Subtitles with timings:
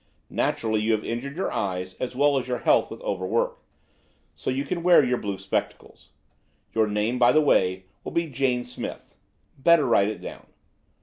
[0.31, 4.49] Naturally you have injured your eyes as well as your health with overwork; and so
[4.49, 6.09] you can wear your blue spectacles.
[6.73, 10.47] Your name, by the way, will be Jane Smith–better write it down.